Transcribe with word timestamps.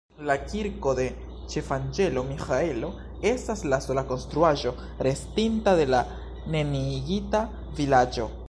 La 0.27 0.35
Kirko 0.43 0.93
de 0.99 1.03
Ĉefanĝelo 1.55 2.23
Miĥaelo 2.29 2.89
estas 3.33 3.61
la 3.75 3.81
sola 3.87 4.05
konstruaĵo, 4.13 4.73
restinta 5.09 5.77
de 5.83 5.89
la 5.97 6.05
neniigita 6.57 7.49
vilaĝo. 7.81 8.31